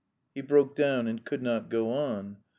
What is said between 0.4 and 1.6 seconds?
broke down and could